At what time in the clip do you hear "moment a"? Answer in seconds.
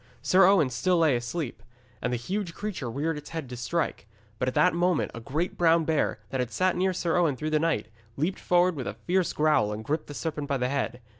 4.73-5.19